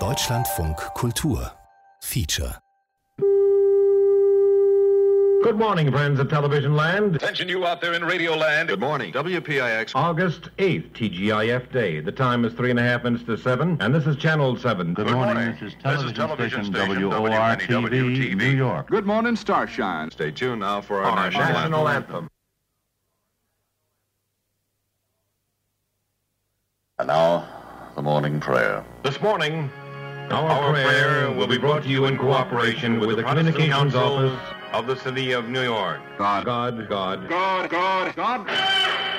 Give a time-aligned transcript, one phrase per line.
[0.00, 1.52] Deutschlandfunk Kultur
[2.02, 2.56] Feature
[5.44, 7.14] Good morning, friends of television land.
[7.14, 8.70] Attention, you out there in Radio Land.
[8.70, 9.12] Good morning.
[9.12, 9.92] WPIX.
[9.94, 12.00] August 8th, TGIF Day.
[12.00, 14.94] The time is three and a half minutes to seven, and this is Channel 7.
[14.94, 15.34] Good, Good morning.
[15.36, 15.52] morning.
[15.60, 18.34] This is This television, is television station, station WORTV, WORTV.
[18.36, 18.88] New York.
[18.90, 20.10] Good morning, Starshine.
[20.10, 22.14] Stay tuned now for our, Our national, national anthem.
[22.16, 22.30] anthem.
[26.98, 27.53] And now,
[27.94, 28.84] the morning prayer.
[29.04, 29.70] This morning,
[30.30, 34.40] our, prayer will be brought to you in cooperation with the Communications Council Office
[34.72, 36.00] of the City of New York.
[36.18, 36.44] God.
[36.44, 37.28] God, God.
[37.28, 38.48] God, God, God.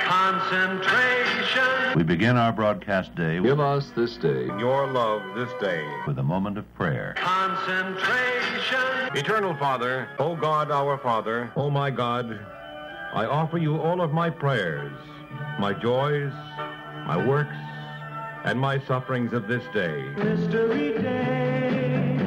[0.04, 1.98] Concentration.
[1.98, 4.46] We begin our broadcast day Give us this day.
[4.60, 5.88] Your love this day.
[6.06, 7.16] with a moment of prayer.
[7.18, 9.16] Concentration.
[9.16, 12.38] Eternal Father, O God our Father, O my God,
[13.14, 14.92] I offer you all of my prayers,
[15.60, 16.34] my joys,
[17.08, 17.56] my works,
[18.46, 20.04] and my sufferings of this day.
[20.18, 22.18] Mystery Day.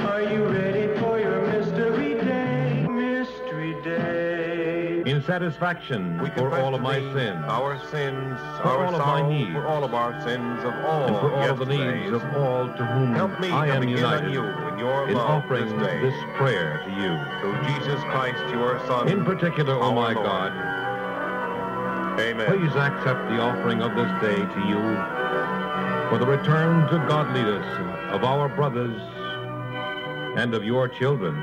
[0.00, 2.84] Are you ready for your Mystery Day?
[2.90, 5.02] Mystery Day.
[5.08, 9.52] In satisfaction for all of my sins, our sins, For our all of my needs.
[9.52, 12.66] for all of our sins of all, and for all of the needs of all
[12.66, 16.00] to whom Help me I am united you in your in love offering this day.
[16.02, 17.16] this prayer to you.
[17.40, 19.08] Through Jesus Christ, your Son.
[19.08, 20.26] In particular, O our my Lord.
[20.26, 20.52] God,
[22.20, 22.46] Amen.
[22.46, 25.17] please accept the offering of this day to you
[26.08, 27.66] for the return to godliness
[28.14, 28.98] of our brothers
[30.38, 31.34] and of your children,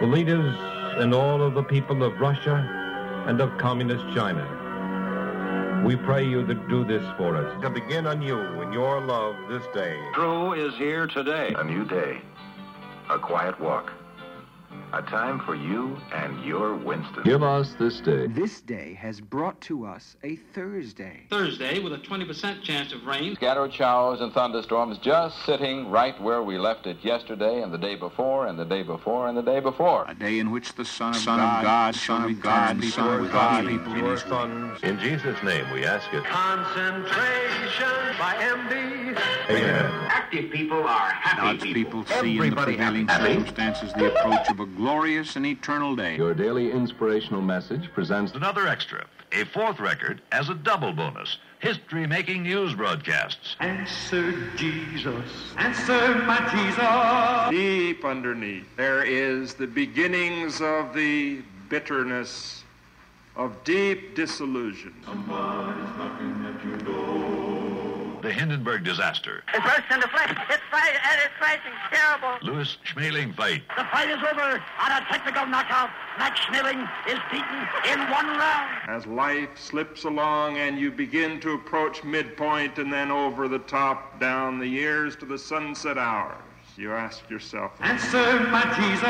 [0.00, 0.56] the leaders
[0.96, 2.56] and all of the people of Russia
[3.26, 5.82] and of communist China.
[5.84, 7.62] We pray you to do this for us.
[7.62, 10.00] To begin on you in your love this day.
[10.14, 11.54] True is here today.
[11.58, 12.22] A new day.
[13.10, 13.92] A quiet walk.
[14.92, 17.24] A time for you and your Winston.
[17.24, 18.28] Give us this day.
[18.28, 21.24] This day has brought to us a Thursday.
[21.28, 23.34] Thursday with a 20% chance of rain.
[23.34, 27.96] Scattered showers and thunderstorms just sitting right where we left it yesterday and the day
[27.96, 30.04] before and the day before and the day before.
[30.08, 32.42] A day in which the Son of Son God, of God, Son Son of of
[32.42, 34.82] God, God, Son Son of of God, God, people in Your His sons.
[34.84, 36.24] In Jesus' name we ask it.
[36.24, 38.96] Concentration by MD.
[39.50, 39.84] Amen.
[40.08, 43.34] Active people are happy God's people see in the prevailing happy.
[43.34, 46.16] circumstances the approach of a glorious and eternal day.
[46.16, 51.38] Your daily inspirational message presents Another extra, a fourth record as a double bonus.
[51.58, 53.56] History making news broadcasts.
[53.60, 55.54] Answer Jesus.
[55.56, 57.58] Answer my Jesus.
[57.58, 62.62] Deep underneath, there is the beginnings of the bitterness
[63.34, 64.94] of deep disillusion.
[68.22, 69.42] The Hindenburg disaster.
[69.52, 70.38] It burst into flames.
[70.48, 72.38] It's fighting, and it's fighting terrible.
[72.42, 73.62] Louis Schmeling fight.
[73.76, 75.90] The fight is over on a technical knockout.
[76.18, 78.88] Max Schmeling is beaten in one round.
[78.88, 84.18] As life slips along and you begin to approach midpoint and then over the top,
[84.18, 86.42] down the years to the sunset hours,
[86.76, 89.04] you ask yourself, Answer my Jesus.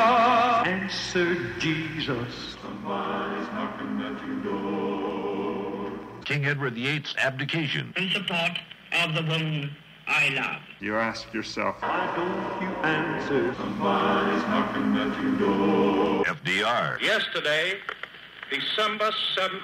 [0.67, 2.57] Answer Jesus.
[2.61, 5.93] Somebody's knocking at your door.
[6.25, 7.95] King Edward VIII's abdication.
[7.97, 8.59] In support
[9.03, 9.75] of the woman
[10.09, 10.63] I love.
[10.81, 13.55] you ask yourself, Why don't you answer?
[13.55, 16.25] Someone is not commanding door?
[16.25, 17.01] FDR.
[17.01, 17.75] Yesterday,
[18.51, 19.61] December 7th,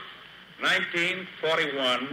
[0.61, 2.09] 1941,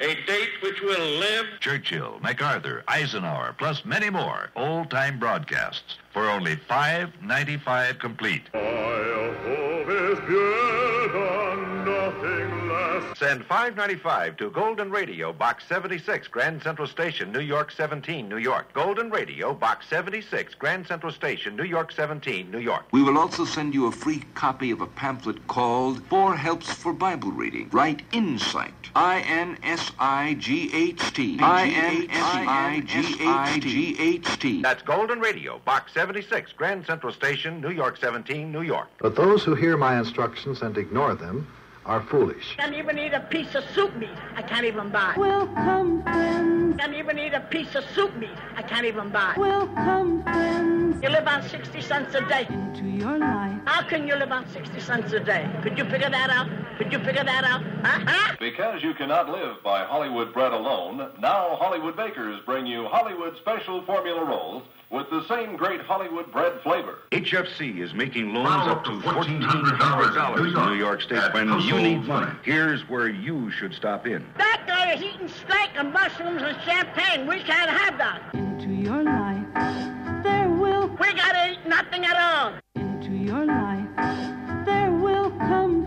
[0.00, 6.28] a date which will live Churchill, MacArthur, Eisenhower, plus many more old time broadcasts for
[6.28, 8.42] only five ninety five complete.
[13.18, 18.70] Send 595 to Golden Radio, Box 76, Grand Central Station, New York 17, New York.
[18.74, 22.84] Golden Radio, Box 76, Grand Central Station, New York 17, New York.
[22.92, 26.92] We will also send you a free copy of a pamphlet called Four Helps for
[26.92, 27.70] Bible Reading.
[27.72, 28.74] Write Insight.
[28.94, 29.78] I-N-S-I-G-H-T.
[31.40, 32.12] I-N-S-I-G-H-T.
[34.60, 38.88] That's Golden Radio, Box 76, Grand Central Station, New York 17, New York.
[38.98, 41.46] But those who hear my instructions and ignore them
[41.86, 42.56] are foolish.
[42.56, 44.10] Can't even eat a piece of soup meat.
[44.34, 45.14] I can't even buy.
[45.16, 46.76] Welcome, friends.
[46.78, 48.36] Can't even eat a piece of soup meat.
[48.56, 49.34] I can't even buy.
[49.36, 51.00] Welcome, friends.
[51.02, 52.46] You live on 60 cents a day.
[52.50, 53.60] Into your life.
[53.66, 55.48] How can you live on 60 cents a day?
[55.62, 56.48] Could you figure that out?
[56.78, 57.62] Could you figure that out?
[57.82, 58.04] Huh?
[58.06, 58.36] Huh?
[58.38, 63.82] Because you cannot live by Hollywood bread alone, now Hollywood bakers bring you Hollywood special
[63.84, 66.98] formula rolls with the same great Hollywood bread flavor.
[67.12, 72.30] HFC is making loans up to $1,400 in New York State when you need money.
[72.42, 74.24] Here's where you should stop in.
[74.36, 77.26] That guy is eating steak and mushrooms and champagne.
[77.26, 78.34] We can't have that.
[78.34, 80.22] Into your life.
[80.22, 80.88] There will.
[81.00, 82.52] We gotta eat nothing at all.
[82.74, 83.88] Into your life.
[84.66, 85.86] There will come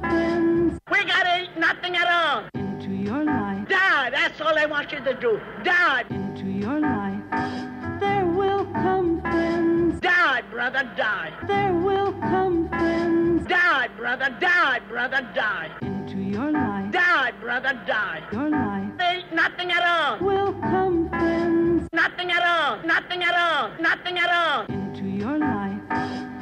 [1.10, 2.44] We gotta nothing at all.
[2.54, 3.68] Into your life.
[3.68, 4.10] Die.
[4.12, 4.92] That's all they want.
[4.92, 5.42] you to do.
[5.64, 6.04] Die.
[6.12, 10.00] Into your life, there will come friends.
[10.02, 11.34] Die, brother, die.
[11.48, 13.48] There will come friends.
[13.48, 15.72] Die, brother, die, brother, die.
[15.82, 18.22] Into your life, Die, brother, die.
[18.32, 20.20] your life Ain't nothing at all.
[20.20, 21.90] will come friends.
[21.92, 22.78] Nothing at all.
[22.86, 23.72] Nothing at all.
[23.82, 24.66] Nothing at all.
[24.70, 25.82] Into your life,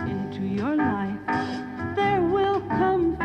[0.02, 3.17] into your life, there will come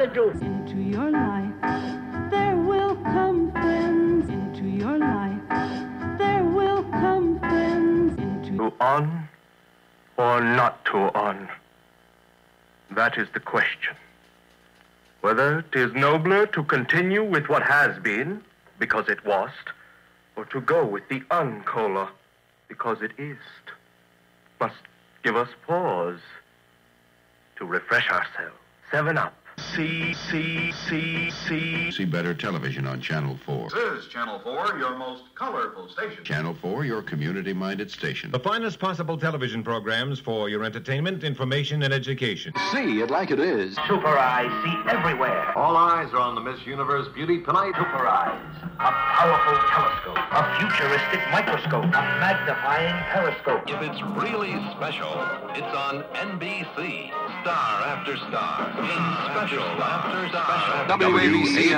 [0.00, 0.30] all I to.
[0.30, 4.28] Into your life, there will come friends.
[4.28, 8.18] Into your life, there will come friends.
[8.18, 9.28] Into To on
[10.16, 11.48] or not to on?
[12.90, 13.96] That is the question.
[15.20, 18.42] Whether it is nobler to continue with what has been,
[18.78, 19.50] because it was,
[20.36, 22.08] or to go with the uncola,
[22.68, 23.38] because it is,
[24.60, 24.76] must
[25.24, 26.20] give us pause
[27.56, 28.56] to refresh ourselves.
[28.90, 29.34] Seven up.
[29.58, 31.90] C, C, C, C.
[31.90, 33.70] See better television on Channel 4.
[33.70, 36.24] This is Channel 4, your most colorful station.
[36.24, 38.30] Channel 4, your community minded station.
[38.30, 42.52] The finest possible television programs for your entertainment, information, and education.
[42.72, 43.76] See it like it is.
[43.88, 45.56] Super Eyes see everywhere.
[45.58, 47.72] All eyes are on the Miss Universe beauty tonight.
[47.76, 53.62] Super Eyes, a powerful telescope, a futuristic microscope, a magnifying periscope.
[53.68, 55.12] If it's really special,
[55.54, 57.10] it's on NBC.
[57.42, 58.68] Star after star.
[58.70, 58.74] In
[59.30, 60.98] special after special.
[60.98, 61.70] WABC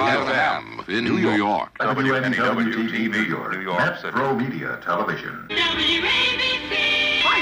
[0.00, 1.68] FM in New York.
[1.78, 3.52] WNWTV New York.
[3.52, 5.46] New York Metro Media Television.
[5.50, 5.56] Hi,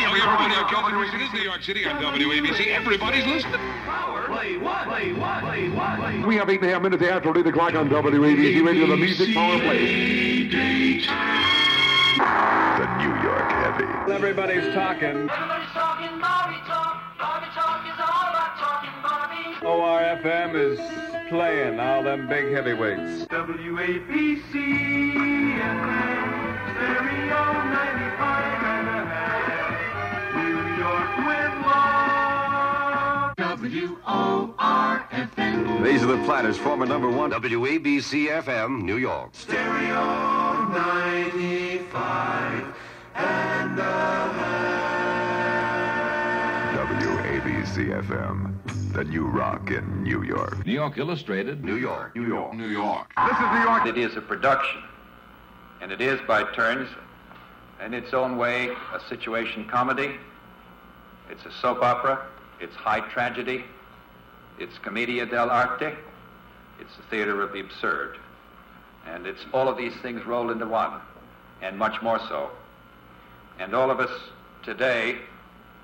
[0.07, 0.55] everybody.
[0.55, 1.15] I'm Kelvin Reese.
[1.15, 2.67] It is New York City on WABC.
[2.69, 3.61] Everybody's listening.
[4.27, 4.85] Play what?
[4.89, 5.41] Play what?
[5.45, 5.99] Play what?
[6.01, 8.97] Play We have eight and a half minutes after 8 o'clock on WABC Radio, the
[8.97, 10.49] Music Power Play.
[10.49, 10.57] The
[12.99, 13.85] New York Heavy.
[14.13, 15.29] Everybody's talking
[20.07, 20.07] Barbie.
[20.07, 20.79] ORFM is
[21.29, 23.25] playing all them big heavyweights.
[23.27, 24.53] WABC
[25.59, 27.43] FM, stereo
[27.75, 30.37] 95 and a half.
[30.37, 33.35] New York with love.
[34.57, 35.83] W-O-R-F-M.
[35.83, 37.33] These are the platters, former number one.
[37.33, 39.31] WABC FM, New York.
[39.33, 42.75] Stereo 95
[43.17, 44.37] and a
[46.77, 48.56] WABC FM.
[48.97, 50.65] The new rock in New York.
[50.65, 51.63] New York Illustrated.
[51.63, 52.17] New York.
[52.17, 52.55] New York.
[52.55, 53.13] New York.
[53.29, 53.87] This is New York.
[53.87, 54.83] It is a production,
[55.83, 56.89] and it is by turns,
[57.85, 60.13] in its own way, a situation comedy.
[61.29, 62.27] It's a soap opera.
[62.59, 63.67] It's high tragedy.
[64.59, 65.95] It's commedia dell'arte.
[66.81, 68.17] It's the theater of the absurd.
[69.07, 71.03] And it's all of these things rolled into one,
[71.61, 72.51] and much more so.
[73.59, 74.23] And all of us
[74.63, 75.19] today,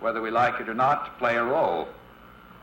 [0.01, 1.89] whether we like it or not, play a role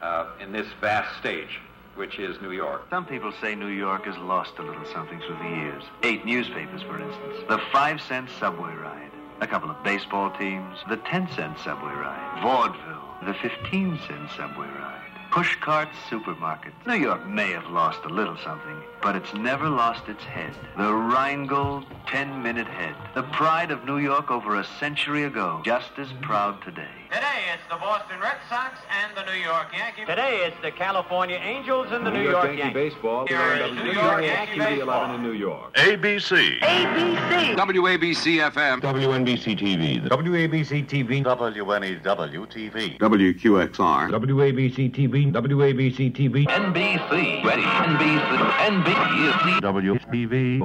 [0.01, 1.59] uh, in this vast stage.
[1.95, 2.83] which is New York.
[2.89, 5.83] Some people say New York has lost a little something through the years.
[6.03, 7.35] Eight newspapers, for instance.
[7.49, 9.11] The five cent subway ride.
[9.41, 10.77] A couple of baseball teams.
[10.87, 12.41] The ten cent subway ride.
[12.41, 13.03] Vaudeville.
[13.25, 14.95] The fifteen cent subway ride.
[15.31, 16.79] Pushcart supermarkets.
[16.87, 20.53] New York may have lost a little something, but it's never lost its head.
[20.77, 22.95] The Rheingold 10 minute head.
[23.13, 25.61] The pride of New York over a century ago.
[25.65, 26.98] Just as proud today.
[27.09, 30.05] Today it's the Boston Red Sox and the New York Yankees.
[30.05, 32.93] Today it's the California Angels and the New, York, Yankee Yankees.
[32.93, 33.25] baseball.
[33.25, 35.15] Here is New York Yankee TV11 baseball.
[35.15, 35.73] in New York.
[35.73, 36.59] ABC.
[36.59, 37.55] ABC.
[37.55, 38.81] WABC FM.
[38.81, 40.07] WNBC TV.
[40.07, 41.23] WABC TV.
[41.23, 42.99] WNEW TV.
[42.99, 44.11] WQXR.
[44.11, 45.31] WABC TV.
[45.33, 46.45] WABC TV.
[46.45, 47.43] NBC.
[47.43, 47.63] Ready.
[47.63, 48.37] NBC.
[48.69, 49.61] NBC.
[49.61, 50.59] WTV.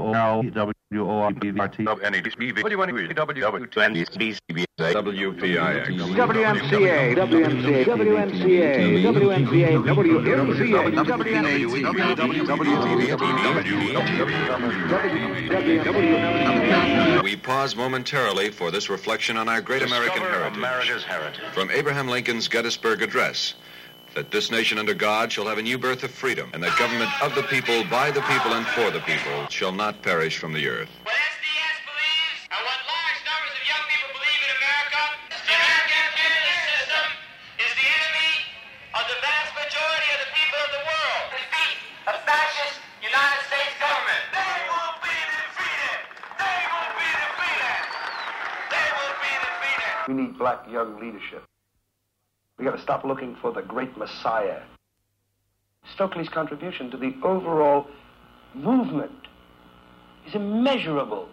[0.99, 1.35] WORT.
[4.77, 5.95] WPIX.
[6.15, 8.65] WMCA, WMCA, WMCA,
[15.55, 21.05] WMCA, We pause momentarily for this reflection on our great American heritage.
[21.05, 21.41] Heritage.
[21.53, 23.55] From Abraham Lincoln's Gettysburg Address
[24.15, 27.11] that this nation under God shall have a new birth of freedom, and that government
[27.23, 30.69] of the people, by the people, and for the people shall not perish from the
[30.69, 30.89] earth.
[31.03, 35.03] What SDS believes, and what large numbers of young people believe in America,
[35.35, 37.07] the American capitalist system
[37.59, 38.33] is the enemy
[38.95, 41.25] of the vast majority of the people of the world.
[41.35, 44.23] Defeat a fascist United States government.
[44.31, 45.99] They will be defeated.
[46.39, 47.79] They will be defeated.
[48.71, 49.93] They will be defeated.
[50.07, 51.43] We need black young leadership.
[52.59, 54.61] We got to stop looking for the great messiah.
[55.93, 57.87] Stokely's contribution to the overall
[58.55, 59.29] movement
[60.27, 61.29] is immeasurable.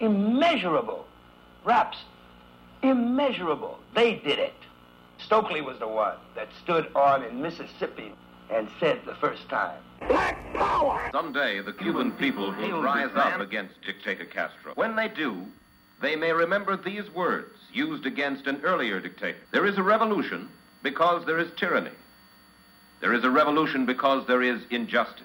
[0.00, 1.06] Immeasurable.
[1.64, 1.98] Raps,
[2.82, 3.78] immeasurable.
[3.94, 4.54] They did it.
[5.18, 8.12] Stokely was the one that stood on in Mississippi
[8.50, 11.08] and said the first time, Black power!
[11.12, 14.72] Someday the Cuban people will rise up against dictator Castro.
[14.74, 15.46] When they do,
[16.00, 19.38] they may remember these words used against an earlier dictator.
[19.52, 20.48] There is a revolution
[20.82, 21.90] because there is tyranny.
[23.00, 25.24] There is a revolution because there is injustice.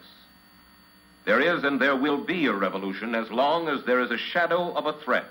[1.25, 4.73] There is and there will be a revolution as long as there is a shadow
[4.73, 5.27] of a threat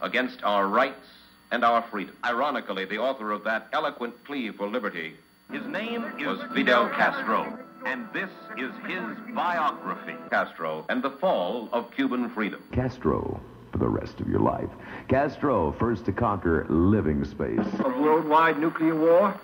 [0.00, 1.06] against our rights
[1.50, 2.16] and our freedom.
[2.24, 5.14] Ironically, the author of that eloquent plea for liberty,
[5.50, 7.58] his name was Fidel Castro.
[7.86, 8.28] And this
[8.58, 12.62] is his biography, Castro and the Fall of Cuban Freedom.
[12.72, 13.40] Castro
[13.78, 14.68] for the rest of your life.
[15.08, 17.60] Castro, first to conquer living space.
[17.84, 19.38] A worldwide nuclear war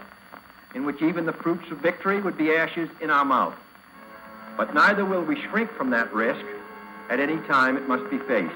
[0.74, 3.54] in which even the fruits of victory would be ashes in our mouth.
[4.56, 6.44] But neither will we shrink from that risk.
[7.10, 8.54] At any time, it must be faced.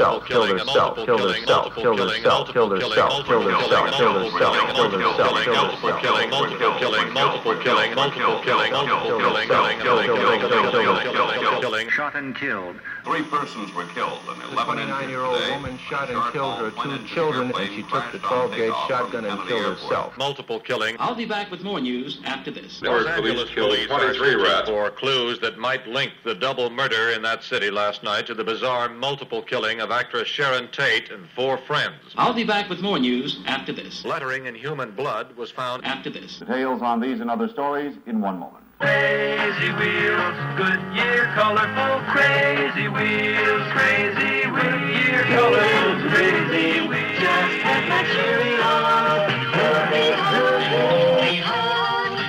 [0.00, 5.44] Herself, kill herself, kill herself, kill herself, kill herself, kill herself, kill herself, kill herself,
[5.44, 10.40] kill herself, killing, multiple killing, multiple killing, multiple killing, multiple killing, killing, killing, killing,
[10.70, 12.76] killing, killing, Shot and killed.
[13.04, 17.52] Three persons were killed and 11 injured 29-year-old woman shot and killed her two children,
[17.54, 20.16] and she took the 12-gauge shotgun and killed herself.
[20.18, 20.96] multiple killing.
[20.98, 22.82] I'll be back with more news after this.
[22.82, 27.42] Los Angeles police are searching for clues that might link the double murder in that
[27.42, 31.94] city last night to the bizarre multiple killing of actress Sharon Tate and four friends.
[32.16, 34.04] I'll be back with more news after this.
[34.04, 36.38] Lettering in human blood was found after this.
[36.38, 38.64] Details on these and other stories in one moment.
[38.80, 46.08] Crazy wheels, Goodyear colorful, crazy wheels, crazy Goodyear colorful.
[46.08, 47.20] crazy wheels.
[47.20, 49.28] Just get my Cheerios,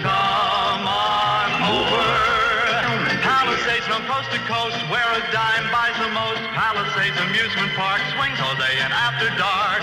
[0.03, 2.03] Come on over.
[3.23, 6.43] Palisades from coast to coast, where a dime buys the most.
[6.51, 9.81] Palisades Amusement Park swings all day and after dark.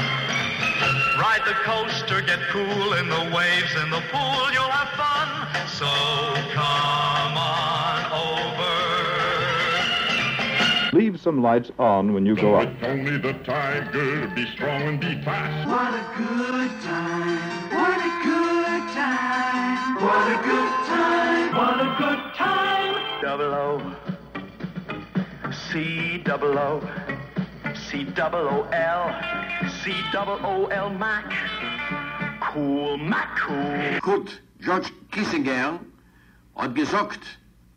[1.17, 4.98] Ride the coaster, get cool in the waves in the pool, you'll have.
[5.77, 5.87] So
[6.53, 8.77] come on over.
[10.97, 12.69] Leave leave some lights on when you go out.
[12.83, 15.69] Only the tiger, to be strong and be fast.
[15.69, 17.71] What a good time.
[17.75, 19.95] What a good time.
[19.97, 21.57] What a good time.
[21.57, 23.23] What a good time.
[23.23, 23.81] Double O.
[25.71, 26.81] C double O.
[27.75, 29.11] C double O L.
[29.83, 31.33] C double O L Mac.
[32.41, 33.99] Cool Mac cool.
[34.01, 35.81] Gut, George Kissinger
[36.55, 37.21] hat gesagt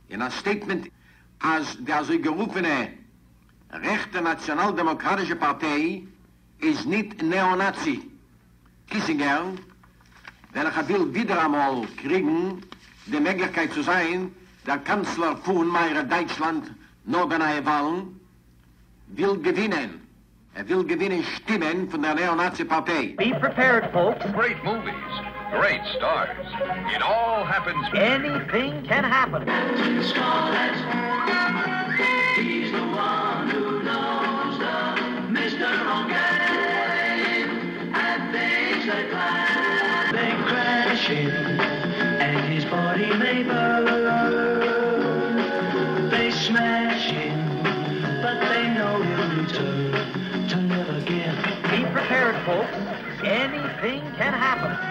[0.10, 0.92] in einem Statement,
[1.40, 2.90] als der so gerufene
[3.72, 6.04] rechte nationaldemokratische Partei
[6.60, 8.02] ist nicht Neonazi.
[8.90, 9.54] Kissinger,
[10.52, 12.62] wenn er will wieder einmal kriegen,
[13.06, 14.36] die Möglichkeit zu sein,
[14.68, 18.20] der Kanzler von meiner Deutschland noch eine Wahlen,
[19.08, 20.02] will gewinnen.
[20.56, 23.16] Er will gewinnen Stimmen von der Neonazi-Partei.
[23.18, 24.26] Be prepared, folks.
[24.34, 26.38] Great movies, great stars.
[26.96, 27.86] It all happens.
[27.94, 29.42] Anything can happen.
[32.36, 34.96] He's the one who knows the
[35.30, 35.68] Mr.
[35.86, 37.50] On game
[37.94, 40.16] and things that climb.
[40.16, 44.22] They crash in and his body may burn.
[46.10, 47.64] They smash him,
[48.22, 49.92] but they know he'll return
[50.48, 51.36] to live again.
[51.70, 52.74] Be prepared, folks.
[53.24, 54.91] Anything can happen.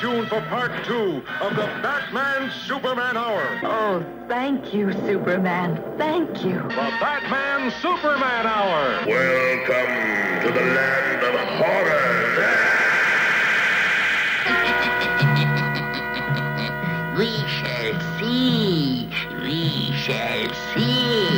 [0.00, 3.60] tuned for part two of the Batman Superman Hour.
[3.64, 5.82] Oh, thank you, Superman.
[5.98, 6.54] Thank you.
[6.54, 9.04] The Batman Superman Hour.
[9.06, 12.54] Welcome to the land of horror.
[17.18, 19.10] We shall see.
[19.42, 21.28] We shall see.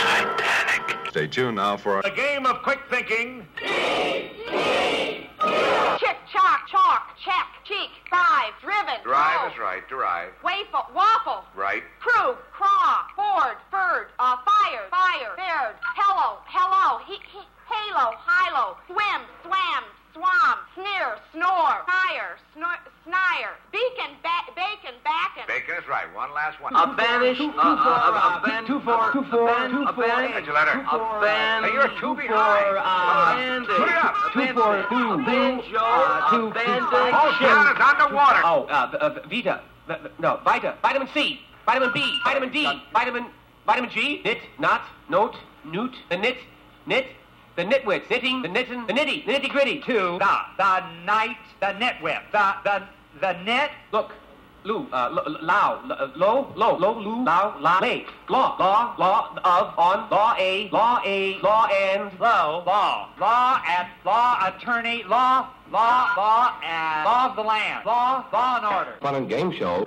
[0.00, 1.10] Titanic.
[1.10, 3.46] Stay tuned now for A game of quick thinking.
[8.10, 9.02] five, driven.
[9.02, 9.86] Drive is right.
[9.88, 10.30] Derive.
[10.42, 11.82] Waffle, waffle, Right.
[12.00, 19.22] crew, craw, ford, bird, uh, fire, fire, bared, hello, hello, he, he, halo, hilo, swim,
[19.44, 19.84] swam,
[20.20, 22.76] swam, sneer, snore, fire, snor,
[23.08, 25.44] snire, beacon, ba- bacon, backen.
[25.48, 26.04] Bacon is right.
[26.14, 26.76] One last one.
[26.76, 30.54] A banish, a, a, a, a ban, two for, two for, two for, That's your
[30.54, 30.76] letter.
[30.76, 32.76] a ban, Hey, you're two for, behind.
[32.76, 33.64] uh, Come on.
[33.64, 34.14] Put it up.
[34.36, 37.14] two for, two, banjo, a bandage.
[37.16, 38.40] Oh, John, it's underwater.
[38.44, 43.26] Oh, uh, uh, Vita, v- v- no, Vita, vitamin C, vitamin B, vitamin D, vitamin,
[43.64, 46.36] vitamin G, knit, knot, note, newt, the knit,
[46.86, 47.06] knit,
[47.56, 51.66] the nitwits, knitting, the knitting, the nitty, the nitty gritty, two, The, the night, the
[51.66, 52.82] netweb, the, the,
[53.20, 53.70] the net.
[53.92, 54.12] Look,
[54.62, 58.94] Lou, uh, l- l- low, uh, low, low, low, Lou, low, la, lay, law, law,
[58.98, 65.02] law, of, on, law, a, law, a, law, and, Low, law, law, at, law, attorney,
[65.04, 68.94] law, law, law, and law of the land, law, law and order.
[69.00, 69.86] Fun and game show.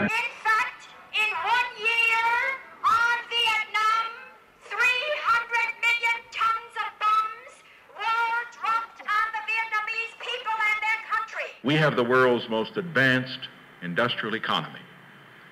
[11.71, 13.47] We have the world's most advanced
[13.81, 14.81] industrial economy,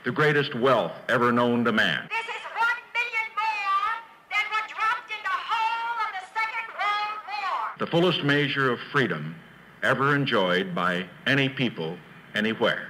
[0.04, 2.10] the greatest wealth ever known to man.
[2.10, 7.20] This is one million more than were dropped in the whole of the Second World
[7.26, 7.76] War.
[7.80, 9.34] the fullest measure of freedom
[9.82, 11.98] ever enjoyed by any people
[12.36, 12.89] anywhere.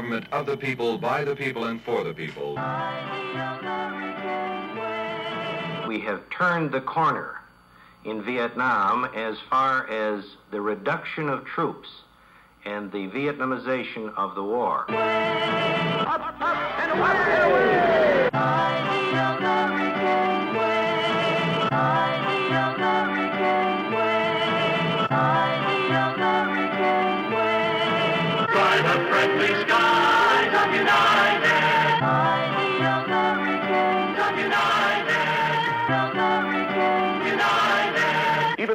[0.00, 2.54] Government of the people, by the people, and for the people.
[5.86, 7.42] We have turned the corner
[8.06, 11.90] in Vietnam as far as the reduction of troops
[12.64, 14.86] and the Vietnamization of the war.
[14.88, 18.09] By the friendly skies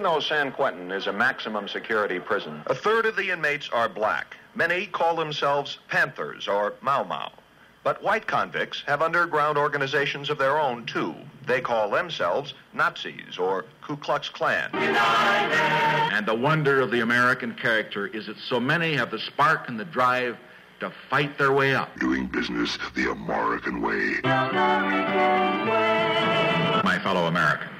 [0.06, 3.90] Even though San Quentin is a maximum security prison, A third of the inmates are
[3.90, 4.38] black.
[4.54, 7.32] Many call themselves Panthers or Mau Mau.
[7.84, 11.16] But white convicts have underground organizations of their own, too.
[11.48, 14.70] They call themselves Nazis or Ku Klux Klan.
[14.76, 19.80] And the wonder of the American character is that so many have the spark and
[19.80, 20.38] the drive
[20.82, 22.00] to fight their way up.
[22.00, 24.22] Doing business the American way.
[26.96, 27.72] My fellow Americans.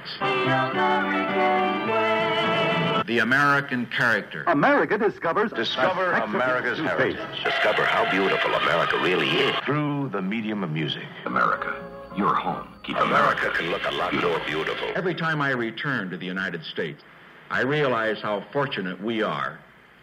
[3.06, 4.44] The American character.
[4.46, 7.16] America discovers Discover America's heritage.
[7.16, 7.44] space.
[7.44, 9.56] Discover how beautiful America really is.
[9.64, 11.04] Through the medium of music.
[11.24, 11.82] America,
[12.14, 12.68] your home.
[12.82, 14.86] Keep America can look a lot more beautiful.
[14.94, 17.02] Every time I return to the United States,
[17.50, 19.58] I realize how fortunate we are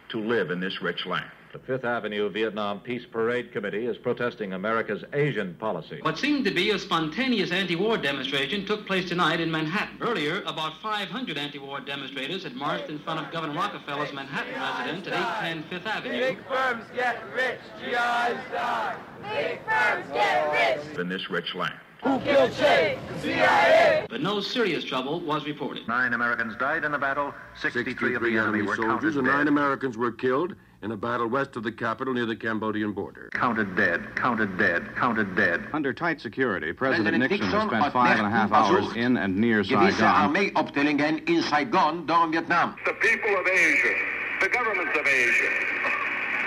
[0.08, 1.30] to live in this rich land.
[1.54, 6.00] The Fifth Avenue Vietnam Peace Parade Committee is protesting America's Asian policy.
[6.02, 9.98] What seemed to be a spontaneous anti-war demonstration took place tonight in Manhattan.
[10.00, 15.12] Earlier, about 500 anti-war demonstrators had marched in front of Governor Rockefeller's Manhattan residence at
[15.12, 16.18] 810 Fifth Avenue.
[16.18, 18.96] Big firms get rich, GIs die.
[19.32, 20.98] Big firms get rich.
[20.98, 21.78] In this rich land.
[22.02, 22.98] Who killed Che?
[23.22, 24.06] CIA.
[24.10, 25.86] But no serious trouble was reported.
[25.86, 27.32] Nine Americans died in the battle.
[27.62, 29.36] 63, of the enemy were soldiers counted and dead.
[29.36, 33.30] nine Americans were killed in a battle west of the capital near the Cambodian border.
[33.32, 35.66] Counted dead, counted dead, counted dead.
[35.72, 39.16] Under tight security, President, President Nixon, Nixon has spent five and a half hours in
[39.16, 40.36] and near Saigon.
[40.36, 42.76] In Saigon, door Vietnam.
[42.84, 43.94] The people of Asia,
[44.42, 45.48] the governments of Asia,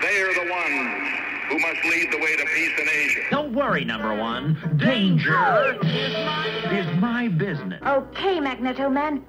[0.04, 1.10] they are the ones
[1.50, 3.19] who must lead the way to peace in Asia.
[3.32, 4.56] Don't worry, number one.
[4.78, 7.82] Danger is my business.
[7.84, 9.23] Okay, Magneto Man.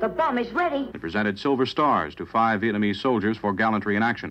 [0.00, 0.90] The bomb is ready.
[0.92, 4.30] It presented silver stars to five Vietnamese soldiers for gallantry in action.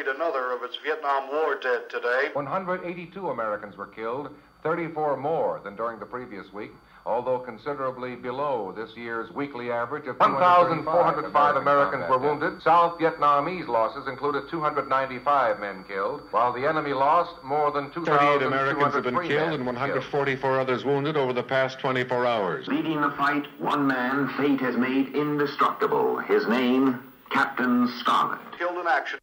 [0.00, 2.30] Midland buried another of its Vietnam War dead today.
[2.32, 4.30] 182 Americans were killed,
[4.62, 6.70] 34 more than during the previous week,
[7.04, 12.62] although considerably below this year's weekly average of 1,405 Americans were wounded.
[12.62, 18.94] South Vietnamese losses included 295 men killed, while the enemy lost more than 38 Americans
[18.94, 22.66] have been killed and 144 others wounded over the past 24 hours.
[22.68, 26.18] Leading the fight, one man fate has made indestructible.
[26.18, 28.38] His name, Captain Scarlet.
[28.58, 29.18] Killed in action.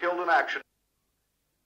[0.00, 0.62] Killed in action.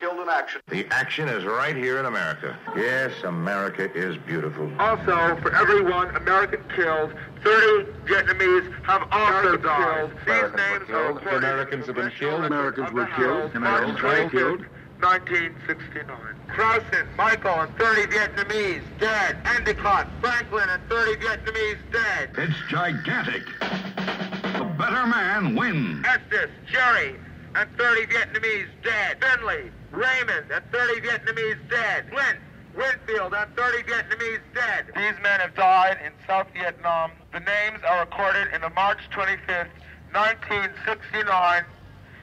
[0.00, 0.60] Killed in action.
[0.68, 2.56] The action is right here in America.
[2.76, 4.70] Yes, America is beautiful.
[4.78, 7.12] Also, for every one American killed,
[7.42, 10.10] 30 Vietnamese have also died.
[10.24, 12.44] These names are recorded Americans have been killed.
[12.44, 13.54] Americans were killed.
[13.56, 14.64] Americans were killed.
[15.00, 16.16] 1969.
[16.48, 19.36] Krausen, Michael, and 30 Vietnamese dead.
[19.44, 22.30] Endicott, Franklin, and 30 Vietnamese dead.
[22.38, 23.44] It's gigantic.
[23.60, 26.06] The better man wins.
[26.06, 27.16] Estes, Jerry,
[27.54, 29.18] and 30 Vietnamese dead.
[29.20, 32.04] Finley, Raymond, and 30 Vietnamese dead.
[32.10, 32.38] Flint,
[32.76, 34.86] Winfield, and 30 Vietnamese dead.
[34.94, 37.10] These men have died in South Vietnam.
[37.32, 39.68] The names are recorded in the March 25th,
[40.12, 41.64] 1969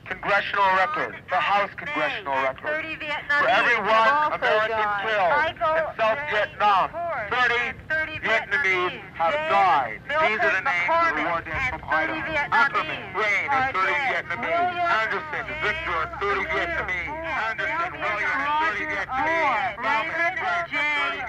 [0.08, 2.86] congressional record, the House congressional record.
[3.28, 6.90] For every one American killed in South Vietnam,
[7.30, 7.76] 30
[8.24, 10.00] Vietnamese have died.
[10.08, 12.24] These are the names of the war dead from Idaho.
[12.52, 14.80] Ackerman, Rain, and 30 Vietnamese.
[14.88, 17.12] Anderson, Victor, and 30 Vietnamese.
[17.48, 19.76] Anderson, William, and 30 Vietnamese.
[19.78, 21.28] Brent, and 30 Vietnamese.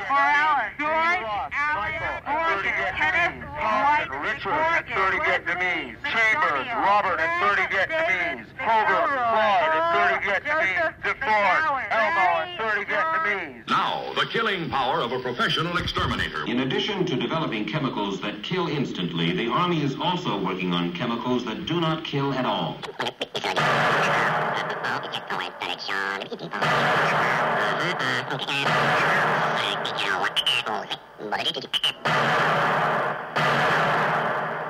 [0.78, 1.26] George,
[1.74, 3.42] Michael, and 30 Vietnamese.
[3.58, 5.98] Thompson, Richard, and 30 Vietnamese.
[6.08, 8.46] Chambers, Robert, and 30 Vietnamese.
[8.68, 10.92] Holbrook, Floyd, and 30 Vietnamese.
[11.02, 13.66] DeFord, Elmo, and 30 Vietnamese.
[13.66, 16.44] Now, the killing power of a professional exterminator.
[16.44, 21.46] In addition to developing chemicals that kill instantly, the Army is also working on chemicals
[21.46, 22.78] that do not kill at all.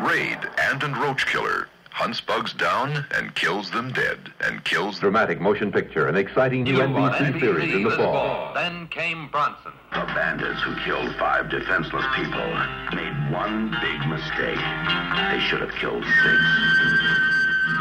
[0.09, 1.67] Raid, Ant and Roach Killer.
[1.99, 5.11] Hunts bugs down and kills them dead and kills them.
[5.11, 8.55] Dramatic motion picture, an exciting new NBC series in the fall.
[8.55, 9.73] Then came Bronson.
[9.91, 12.47] The bandits who killed five defenseless people
[12.95, 14.63] made one big mistake.
[14.63, 16.39] They should have killed six.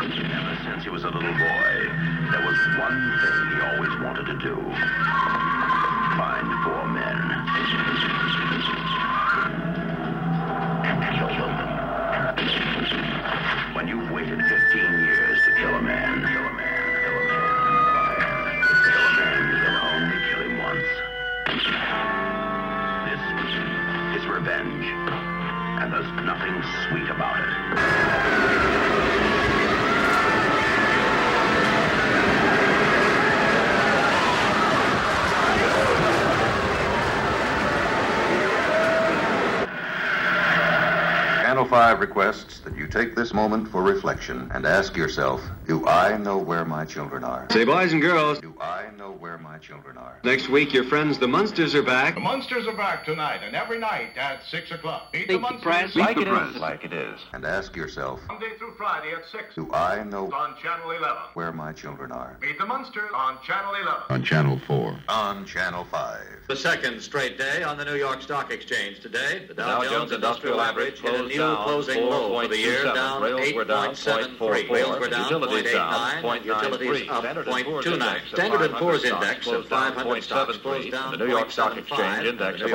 [0.02, 1.74] Ever since he was a little boy,
[2.34, 4.58] there was one thing he always wanted to do.
[6.18, 6.57] Find
[41.68, 46.38] 5 requests that you take this moment for reflection and ask yourself, do I know
[46.38, 47.46] where my children are?
[47.52, 48.40] Say, boys and girls.
[48.40, 50.18] Do I know where my children are?
[50.24, 52.16] Next week, your friends, the Munsters, are back.
[52.16, 55.10] The Munsters are back tonight and every night at 6 o'clock.
[55.14, 55.62] Meet the Munsters.
[55.64, 56.56] press Meet like the it press.
[56.56, 56.62] is.
[56.62, 57.20] Like it is.
[57.34, 59.56] And ask yourself, Monday through Friday at 6.
[59.56, 61.18] do I know On Channel 11.
[61.34, 62.38] where my children are?
[62.42, 63.94] Meet the Munsters on Channel 11.
[64.10, 65.00] On Channel 4.
[65.10, 66.20] On Channel 5.
[66.48, 69.46] The second straight day on the New York Stock Exchange today.
[69.48, 72.58] The Dow, Dow Jones Industrial Average hit a closed new down closing low for the
[72.58, 74.70] year down 8.73.
[74.70, 76.46] Rails were down 0.89.
[76.46, 78.28] Utilities up 0.29.
[78.28, 81.12] Standard & Poor's index of 500 stocks closed down.
[81.12, 82.74] The New York Stock Exchange index of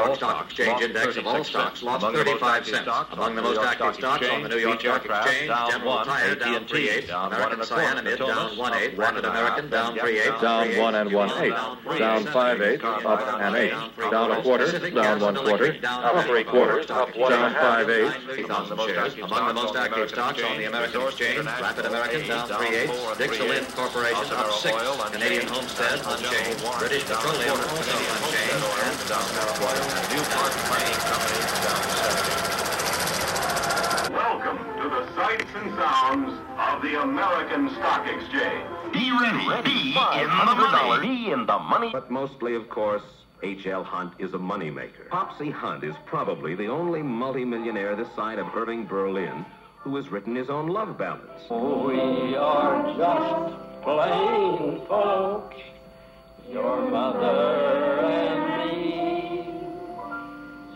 [1.27, 2.89] all stocks lost 35 cents.
[3.13, 6.89] Among the most active stocks on the New York Stock Exchange, General Tire down 3
[6.89, 11.31] 8 American Cyanamid down 1 8 Rapid American down 3 8 Down 1 and 1
[11.43, 13.71] 8 Down 5 8 Up an 8
[14.11, 17.09] Down a quarter Down 1 quarter Up 3 quarters Down
[17.55, 22.49] 5 8 shares, among the most active stocks on the American Exchange, Rapid American down
[22.49, 22.89] 3 eight,
[23.21, 24.77] Dixilyn Corporation up 6,
[25.13, 29.29] Canadian Homestead unchanged, British Petroleum also unchanged, and down
[29.61, 31.85] Oil and Newport Mining Company down
[34.09, 34.17] 7.
[34.17, 38.65] Welcome to the sights and sounds of the American Stock Exchange.
[38.93, 41.91] Be ready, be in the money, be in the money.
[41.93, 43.03] But mostly, of course,
[43.43, 43.83] H.L.
[43.83, 45.09] Hunt is a moneymaker.
[45.09, 49.45] Popsy Hunt is probably the only multimillionaire this side of Irving Berlin
[49.83, 51.43] who has written his own love ballads.
[51.51, 55.57] Oh, we are just plain folks,
[56.49, 59.55] your mother and me.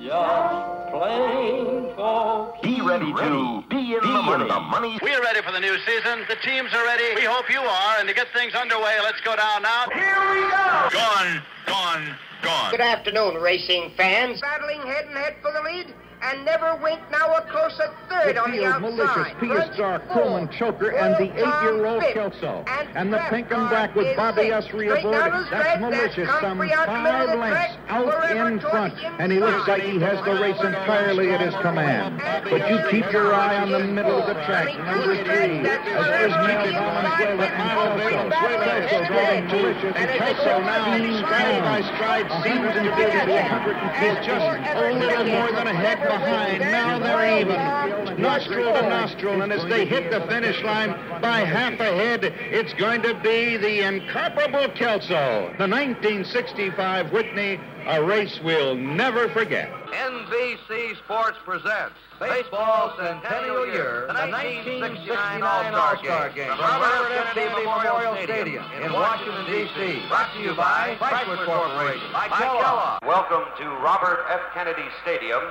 [0.04, 0.75] Just.
[0.96, 4.48] Be ready to be in the money.
[4.48, 4.98] The money.
[5.02, 6.24] We're ready for the new season.
[6.28, 7.14] The teams are ready.
[7.14, 7.98] We hope you are.
[7.98, 9.84] And to get things underway, let's go down now.
[9.92, 10.88] Here we go.
[10.92, 12.70] Gone, gone, gone.
[12.70, 14.40] Good afternoon, racing fans.
[14.40, 18.50] Battling head and head for the lead, and never wink now a closer third on
[18.50, 19.40] the Malicious, outside.
[19.40, 19.56] P.S.
[19.56, 19.98] Front Star.
[20.12, 22.64] Coleman, Choker, and the eight-year-old Kelso.
[22.66, 24.50] And And the pink and black with is Bobby.
[24.50, 25.14] Ussery aboard.
[25.14, 28.94] down That's Malicious, some Comfrey out the middle five lengths out in front.
[29.20, 32.20] And he looks like he has the race entirely at his command.
[32.44, 34.68] But you keep your eye on the middle of the track.
[34.78, 38.86] Number three, as Ismael Valenzuela and Kelso.
[38.86, 44.26] Kelso going Malicious, and Kelso now stride by stride seems to be to be 150,
[44.26, 46.60] just a little more than a head behind.
[46.60, 51.78] Now they're even, nostril to nostril, and as they hit the finish line by half
[51.80, 55.52] a head, it's going to be the incomparable Kelso.
[55.58, 59.70] The 1965 Whitney, a race we'll never forget.
[59.92, 67.34] NBC Sports presents Baseball Centennial Year, the 1969 All-Star Game from Robert F.
[67.34, 70.08] Kennedy Memorial Stadium in Washington, D.C.
[70.08, 73.04] Brought to you by Chrysler Corporation, by Kellogg.
[73.04, 74.40] Welcome to Robert F.
[74.54, 75.42] Kennedy Stadium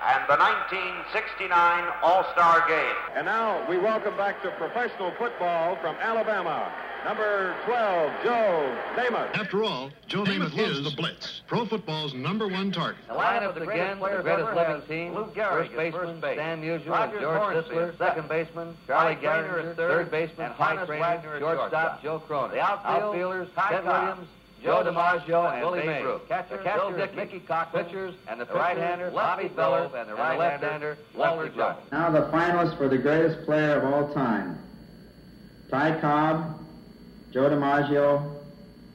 [0.00, 2.96] and the 1969 All-Star Game.
[3.14, 6.72] And now we welcome back to professional football from Alabama.
[7.04, 9.34] Number 12, Joe Namath.
[9.34, 13.02] After all, Joe Namath is the blitz, pro football's number one target.
[13.08, 15.14] The lineup again for the greatest living team.
[15.14, 20.52] Lou Gehrig, first baseman, Stan Musial, and George Sisler, second baseman, Charlie Gehringer, third baseman,
[20.54, 22.56] Pie Traynor, shortstop, Joe Cronin.
[22.56, 24.28] The outfielders, Ted Williams,
[24.62, 26.20] Joe DiMaggio, and Willie Mays.
[26.28, 31.48] Catcher, Bill Dickey, Mickey Cochrane, pitchers, and the right-hander, Bobby Feller, and the left-hander, Walter
[31.48, 31.84] Johnson.
[31.90, 34.58] Now the finalists for the greatest player of all time.
[35.70, 36.60] Ty Cobb,
[37.32, 38.36] Joe DiMaggio,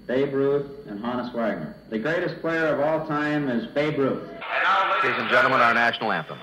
[0.06, 1.76] Babe Ruth, and Honus Wagner.
[1.90, 4.22] The greatest player of all time is Babe Ruth.
[4.30, 6.38] And now, ladies and gentlemen, our national anthem.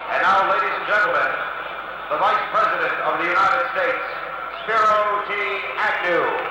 [0.00, 1.32] And now, ladies and gentlemen,
[2.10, 4.04] the Vice President of the United States,
[4.62, 5.34] Spiro T.
[5.78, 6.47] Agnew.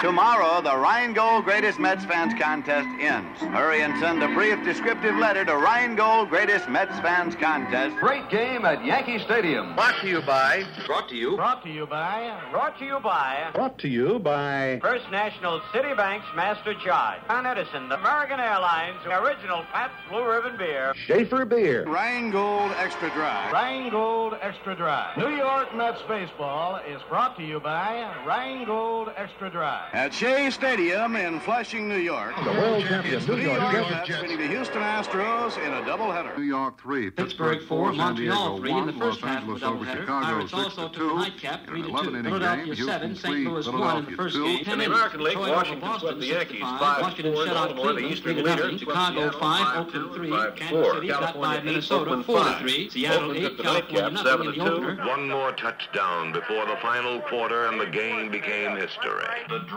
[0.00, 3.40] Tomorrow, the Rheingold Greatest Mets Fans Contest ends.
[3.40, 7.96] Hurry and send a brief descriptive letter to Rheingold Greatest Mets Fans Contest.
[7.96, 9.74] Great game at Yankee Stadium.
[9.74, 10.64] Brought to you by.
[10.86, 11.34] Brought to you.
[11.34, 12.40] Brought to you by.
[12.52, 13.50] Brought to you by.
[13.52, 14.78] Brought to you by.
[14.80, 17.20] First National Citibank's Master Charge.
[17.26, 20.94] Con Edison, the American Airlines, original Pabst Blue Ribbon Beer.
[20.94, 21.84] Schaefer Beer.
[21.86, 23.50] Rheingold Extra Dry.
[23.50, 25.12] Rheingold Extra Dry.
[25.18, 29.87] New York Mets baseball is brought to you by Rheingold Extra Dry.
[29.92, 32.34] At Shea Stadium in Flushing, New York.
[32.44, 33.60] The world champion New York
[34.04, 36.36] Jets meeting the Houston Astros in a doubleheader.
[36.36, 40.00] New York 3, Pittsburgh 4, Montreal 3 in the first Los Angeles doubleheader.
[40.00, 41.08] Chicago Pirates 6 also to took 2.
[41.08, 41.96] the nightcap 3 to 2.
[41.96, 43.34] In an 11 inning Philadelphia game, 7, Houston St.
[43.34, 44.44] 3, Louis 1 in the Philadelphia first 2.
[44.44, 44.72] game.
[44.72, 46.80] In the American League, Washington swept the 6 to Yankees 5.
[46.80, 50.30] 5 Washington four, shut out Baltimore, the Cleveland Eastern leader, Chicago 5, 5 Oakland 3.
[50.56, 54.58] Kansas City got by Minnesota four to three, Seattle 8, took California nothing 7 in
[54.58, 54.70] the 2.
[54.70, 55.06] opener.
[55.06, 59.24] One more touchdown before the final quarter, and the game became history.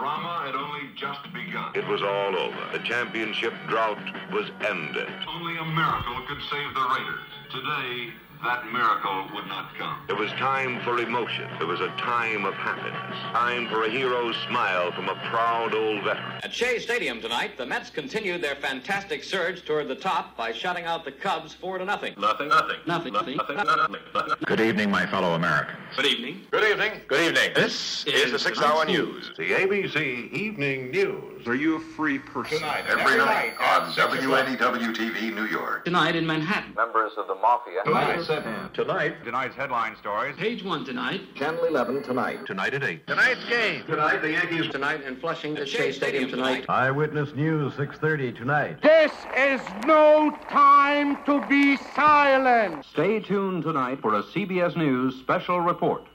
[0.01, 1.77] Drama had only just begun.
[1.77, 2.57] It was all over.
[2.73, 4.01] The championship drought
[4.33, 5.05] was ended.
[5.29, 7.29] Only a miracle could save the Raiders.
[7.53, 8.09] Today,
[8.43, 9.97] that miracle would not come.
[10.09, 11.47] It was time for emotion.
[11.59, 13.17] It was a time of happiness.
[13.33, 16.39] Time for a hero's smile from a proud old veteran.
[16.43, 20.85] At Shea Stadium tonight, the Mets continued their fantastic surge toward the top by shutting
[20.85, 22.15] out the Cubs four to nothing.
[22.17, 22.77] Nothing, nothing.
[22.87, 23.13] Nothing.
[23.13, 24.35] Nothing, nothing, nothing, nothing.
[24.45, 25.77] Good evening, my fellow Americans.
[25.95, 26.41] Good evening.
[26.49, 27.01] Good evening.
[27.07, 27.51] Good evening.
[27.53, 29.31] This is the six hour news.
[29.37, 31.47] The ABC Evening News.
[31.47, 32.59] Are you a free person?
[32.59, 34.45] Tonight, Every every night night on at 6 o'clock.
[34.45, 35.85] WNEW TV, New York.
[35.85, 36.73] Tonight in Manhattan.
[36.75, 37.83] Members of the Mafia.
[37.83, 38.69] Tonight, 7.
[38.73, 40.37] Tonight, tonight's headline stories.
[40.37, 41.19] Page 1 tonight.
[41.35, 42.39] Channel 11 tonight.
[42.45, 43.05] Tonight at 8.
[43.05, 43.83] Tonight's game.
[43.85, 44.71] Tonight, the Yankees.
[44.71, 46.63] Tonight in Flushing at Shea Stadium tonight.
[46.69, 48.81] Eyewitness News, 6.30 tonight.
[48.81, 52.85] This is no time to be silent.
[52.85, 56.07] Stay tuned tonight for a CBS News special report.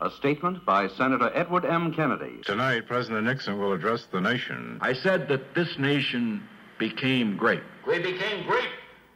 [0.00, 1.94] A statement by Senator Edward M.
[1.94, 2.40] Kennedy.
[2.44, 4.78] Tonight, President Nixon will address the nation.
[4.80, 6.42] I said that this nation
[6.80, 7.62] became great.
[7.86, 8.68] We became great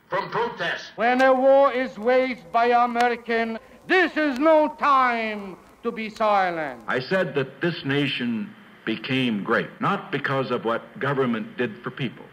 [0.08, 0.92] from protest.
[0.96, 6.80] When a war is waged by American, this is no time to be silent.
[6.88, 12.24] I said that this nation became great, not because of what government did for people,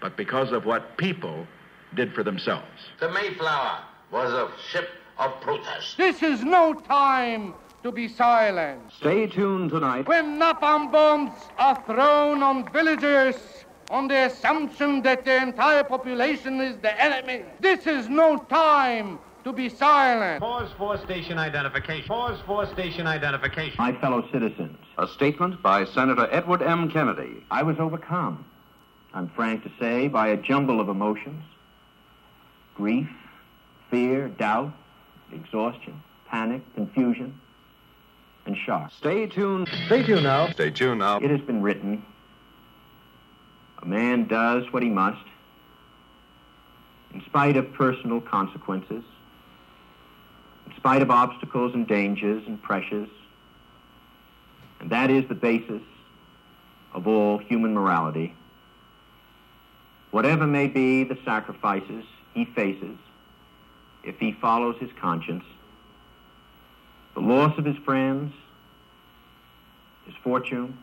[0.00, 1.46] but because of what people
[1.94, 2.90] did for themselves.
[3.00, 4.88] The Mayflower was a ship
[5.18, 5.96] of protest.
[5.96, 8.80] This is no time to be silent.
[8.96, 10.08] Stay tuned tonight.
[10.08, 13.36] When napalm bombs are thrown on villagers
[13.90, 19.52] on the assumption that the entire population is the enemy, this is no time to
[19.52, 20.40] be silent.
[20.40, 22.08] Pause for station identification.
[22.08, 23.76] Pause for station identification.
[23.78, 24.78] My fellow citizens.
[24.98, 26.90] A statement by Senator Edward M.
[26.90, 27.44] Kennedy.
[27.50, 28.44] I was overcome,
[29.12, 31.44] I'm frank to say, by a jumble of emotions
[32.74, 33.08] grief,
[33.88, 34.72] fear, doubt,
[35.32, 37.38] exhaustion, panic, confusion,
[38.46, 38.90] and shock.
[38.92, 39.68] Stay tuned.
[39.86, 40.50] Stay tuned now.
[40.50, 41.18] Stay tuned now.
[41.18, 42.04] It has been written
[43.84, 45.24] a man does what he must
[47.12, 49.04] in spite of personal consequences,
[50.66, 53.08] in spite of obstacles and dangers and pressures.
[54.80, 55.82] And that is the basis
[56.92, 58.34] of all human morality.
[60.10, 62.96] Whatever may be the sacrifices he faces
[64.02, 65.44] if he follows his conscience,
[67.14, 68.32] the loss of his friends,
[70.04, 70.76] his fortune,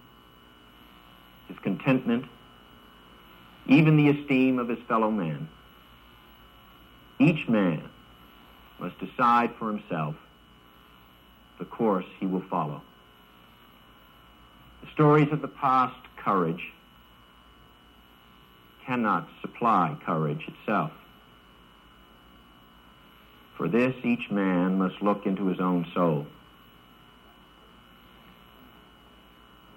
[1.48, 2.26] his contentment,
[3.72, 5.48] even the esteem of his fellow man.
[7.20, 7.82] Each man
[8.80, 10.16] must decide for himself
[11.58, 12.82] the course he will follow.
[14.82, 16.74] The stories of the past courage
[18.86, 20.92] cannot supply courage itself.
[23.56, 26.28] For this, each man must look into his own soul.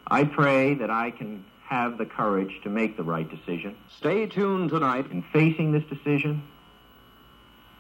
[0.09, 3.77] I pray that I can have the courage to make the right decision.
[3.97, 5.11] Stay tuned tonight.
[5.11, 6.43] In facing this decision,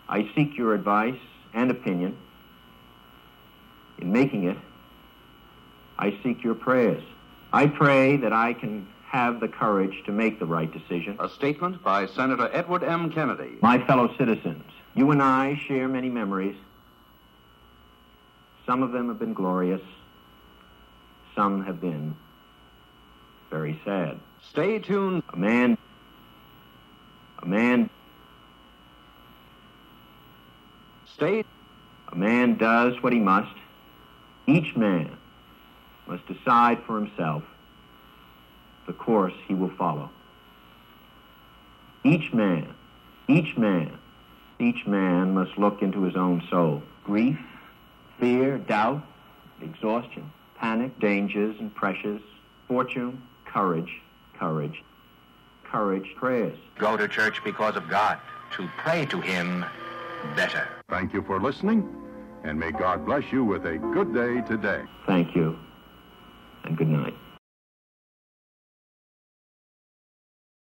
[0.08, 1.18] I seek your advice
[1.52, 2.16] and opinion.
[3.98, 4.56] In making it,
[5.98, 7.02] I seek your prayers.
[7.52, 11.16] I pray that I can have the courage to make the right decision.
[11.20, 13.12] A statement by Senator Edward M.
[13.12, 13.58] Kennedy.
[13.60, 16.56] My fellow citizens, you and I share many memories.
[18.66, 19.82] Some of them have been glorious.
[21.36, 22.16] Some have been
[23.54, 24.18] very sad.
[24.50, 25.22] Stay tuned.
[25.32, 25.78] A man,
[27.40, 27.88] a man,
[31.14, 31.44] stay,
[32.08, 33.54] a man does what he must.
[34.48, 35.16] Each man
[36.08, 37.44] must decide for himself
[38.88, 40.10] the course he will follow.
[42.02, 42.74] Each man,
[43.28, 43.96] each man,
[44.58, 46.82] each man must look into his own soul.
[47.04, 47.38] Grief,
[48.18, 49.06] fear, doubt,
[49.62, 52.20] exhaustion, panic, dangers and pressures,
[52.66, 53.22] fortune,
[53.54, 54.02] courage,
[54.36, 54.82] courage,
[55.64, 56.58] courage, prayers.
[56.76, 58.18] Go to church because of God.
[58.56, 59.64] To pray to Him
[60.34, 60.66] better.
[60.88, 61.88] Thank you for listening,
[62.42, 64.82] and may God bless you with a good day today.
[65.06, 65.56] Thank you,
[66.64, 67.14] and good night.